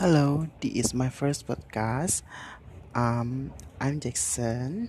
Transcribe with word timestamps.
Hello, 0.00 0.48
this 0.62 0.72
is 0.72 0.94
my 0.94 1.10
first 1.10 1.46
podcast. 1.46 2.22
Um, 2.94 3.52
I'm 3.78 4.00
Jackson. 4.00 4.88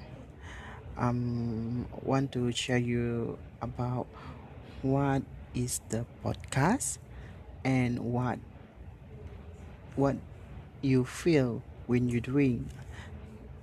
Um, 0.95 1.85
want 2.01 2.31
to 2.31 2.53
share 2.53 2.77
you 2.77 3.37
about 3.61 4.07
what 4.81 5.23
is 5.53 5.81
the 5.89 6.05
podcast 6.23 6.97
and 7.65 7.99
what 7.99 8.39
what 9.97 10.15
you 10.79 11.03
feel 11.03 11.61
when 11.87 12.07
you're 12.07 12.23
doing 12.23 12.71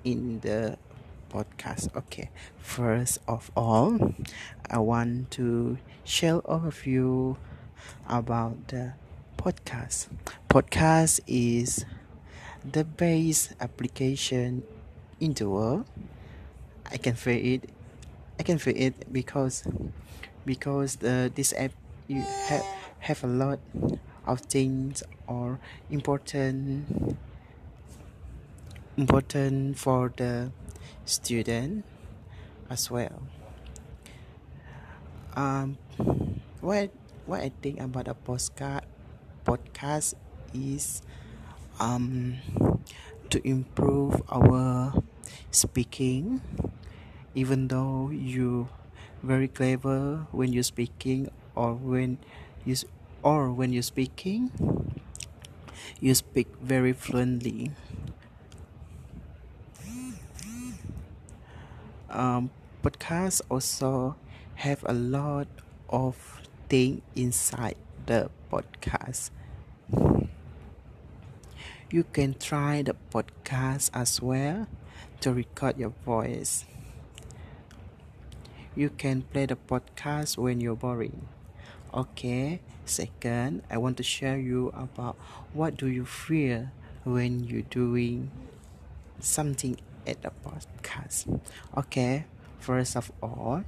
in 0.04 0.40
the 0.40 0.76
podcast. 1.32 1.96
Okay, 1.96 2.28
first 2.58 3.20
of 3.26 3.50
all, 3.56 4.12
I 4.68 4.80
want 4.80 5.30
to 5.40 5.78
share 6.04 6.40
all 6.40 6.66
of 6.68 6.84
you 6.84 7.38
about 8.06 8.68
the 8.68 8.92
podcast. 9.38 10.10
Podcast 10.50 11.22
is 11.30 11.86
the 12.66 12.82
best 12.82 13.54
application 13.62 14.66
in 15.22 15.32
the 15.32 15.48
world. 15.48 15.86
I 16.90 16.98
can 16.98 17.14
feel 17.14 17.38
it. 17.38 17.70
I 18.38 18.42
can 18.42 18.58
feel 18.58 18.74
it 18.74 19.06
because 19.12 19.62
because 20.44 20.96
the 20.98 21.30
this 21.30 21.54
app 21.54 21.70
you 22.10 22.20
have 22.50 22.66
have 22.98 23.22
a 23.22 23.30
lot 23.30 23.62
of 24.26 24.42
things 24.50 25.06
or 25.30 25.62
important 25.88 27.14
important 28.98 29.78
for 29.78 30.10
the 30.18 30.50
student 31.06 31.86
as 32.68 32.90
well. 32.90 33.22
Um, 35.38 35.78
what 36.60 36.90
what 37.30 37.40
I 37.46 37.54
think 37.62 37.78
about 37.78 38.10
a 38.10 38.18
postcard 38.18 38.82
podcast 39.48 40.12
is 40.52 41.00
um 41.80 42.36
to 43.32 43.40
improve 43.48 44.20
our 44.28 44.92
speaking. 45.48 46.44
Even 47.32 47.72
though 47.72 48.12
you 48.12 48.68
very 49.24 49.48
clever 49.48 50.28
when 50.36 50.52
you're 50.52 50.66
speaking 50.66 51.32
or 51.56 51.72
when 51.72 52.20
you 52.68 52.76
or 53.24 53.50
when 53.50 53.72
you're 53.72 53.86
speaking 53.86 54.52
you 56.00 56.14
speak 56.14 56.46
very 56.62 56.92
fluently. 56.92 57.70
Um, 62.10 62.50
podcasts 62.82 63.42
also 63.50 64.16
have 64.56 64.82
a 64.86 64.94
lot 64.94 65.46
of 65.90 66.16
things 66.68 67.02
inside 67.14 67.76
the 68.06 68.30
podcast. 68.50 69.30
You 71.90 72.04
can 72.12 72.34
try 72.34 72.82
the 72.82 72.96
podcast 73.10 73.90
as 73.94 74.20
well 74.20 74.66
to 75.20 75.32
record 75.32 75.78
your 75.78 75.92
voice. 76.04 76.64
You 78.74 78.90
can 78.90 79.22
play 79.22 79.46
the 79.46 79.56
podcast 79.56 80.36
when 80.36 80.60
you're 80.60 80.76
boring. 80.76 81.28
Okay 81.94 82.60
second 82.88 83.62
i 83.70 83.76
want 83.76 83.96
to 83.98 84.02
share 84.02 84.38
you 84.38 84.72
about 84.74 85.14
what 85.52 85.76
do 85.76 85.86
you 85.86 86.04
feel 86.04 86.68
when 87.04 87.44
you're 87.44 87.68
doing 87.68 88.30
something 89.20 89.76
at 90.06 90.22
the 90.22 90.32
podcast. 90.44 91.28
Okay 91.76 92.24
first 92.58 92.96
of 92.96 93.12
all 93.22 93.62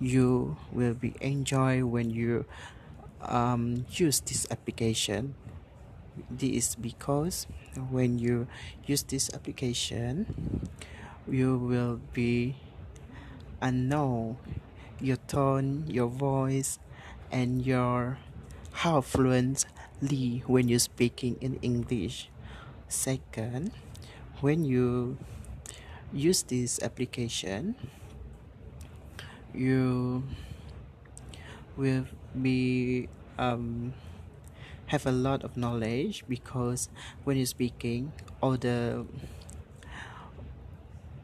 you 0.00 0.56
will 0.72 0.94
be 0.94 1.14
enjoy 1.20 1.84
when 1.84 2.10
you 2.10 2.44
um, 3.24 3.86
use 3.90 4.20
this 4.20 4.46
application. 4.50 5.34
This 6.30 6.50
is 6.50 6.74
because 6.74 7.46
when 7.90 8.18
you 8.18 8.46
use 8.84 9.02
this 9.02 9.32
application 9.32 10.26
you 11.28 11.56
will 11.56 12.00
be 12.12 12.56
and 13.60 13.88
know 13.88 14.36
your 15.00 15.16
tone 15.28 15.84
your 15.88 16.08
voice 16.08 16.78
and 17.30 17.64
your 17.64 18.18
how 18.84 19.00
fluently 19.00 20.42
when 20.46 20.68
you're 20.68 20.78
speaking 20.78 21.36
in 21.40 21.56
english. 21.62 22.28
Second 22.88 23.72
when 24.40 24.64
you 24.64 25.16
use 26.12 26.42
this 26.42 26.82
application 26.82 27.74
you 29.54 30.24
will 31.76 32.04
be 32.40 33.08
um, 33.38 33.92
have 34.86 35.06
a 35.06 35.12
lot 35.12 35.42
of 35.42 35.56
knowledge 35.56 36.24
because 36.28 36.88
when 37.24 37.36
you're 37.36 37.46
speaking 37.46 38.12
all 38.40 38.56
the 38.56 39.06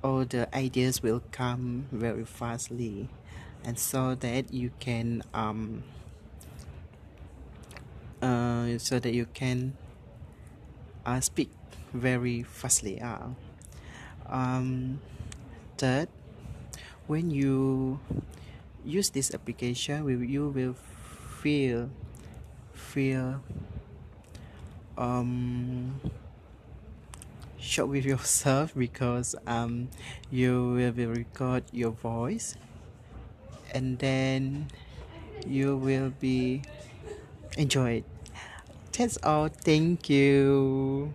all 0.02 0.24
the 0.24 0.48
ideas 0.56 1.02
will 1.02 1.22
come 1.32 1.86
very 1.92 2.24
fastly 2.24 3.08
and 3.64 3.78
so 3.78 4.14
that 4.14 4.52
you 4.54 4.70
can 4.80 5.22
um, 5.34 5.82
uh, 8.22 8.78
so 8.78 8.98
that 8.98 9.12
you 9.12 9.26
can 9.34 9.76
uh, 11.04 11.20
speak 11.20 11.50
very 11.92 12.42
fastly 12.42 13.00
uh. 13.00 13.28
um, 14.26 15.00
third 15.76 16.08
when 17.06 17.30
you 17.30 17.98
use 18.84 19.10
this 19.10 19.34
application 19.34 20.06
you 20.28 20.48
will 20.48 20.76
feel 21.43 21.91
feel 22.72 23.43
um 24.97 26.00
shock 27.59 27.88
with 27.88 28.04
yourself 28.04 28.75
because 28.76 29.34
um 29.47 29.88
you 30.31 30.72
will 30.75 30.93
be 30.93 31.06
record 31.06 31.65
your 31.72 31.91
voice 31.91 32.56
and 33.75 33.99
then 33.99 34.66
you 35.47 35.76
will 35.76 36.12
be 36.21 36.62
enjoy 37.56 37.91
it 37.93 38.05
that's 38.99 39.16
all. 39.22 39.47
Thank 39.47 40.10
you 40.10 41.15